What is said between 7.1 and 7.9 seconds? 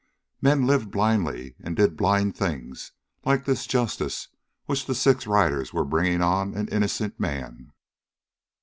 man.